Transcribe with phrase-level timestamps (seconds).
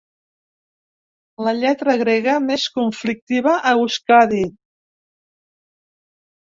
[1.49, 4.43] La lletra grega més conflictiva a Euskadi.